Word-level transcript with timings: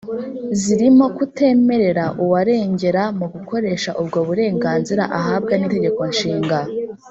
zirimo 0.61 1.05
kutemerera 1.17 2.05
uwarengera 2.23 3.03
mu 3.19 3.25
gukoresha 3.33 3.89
ubwo 4.01 4.19
burenganzira 4.27 5.03
ahabwa 5.17 5.53
n’Itegeko 5.59 6.01
Nshinga 6.13 6.59